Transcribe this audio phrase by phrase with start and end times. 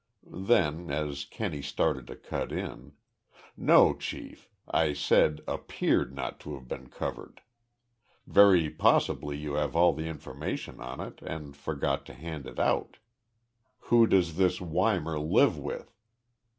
[0.25, 2.93] Then, as Kenney started to cut in,
[3.55, 7.41] "No, Chief, I said appeared not to have been covered.
[8.25, 12.97] Very possibly you have all the information on it and forgot to hand it out.
[13.91, 15.93] Who does this Weimar live with?"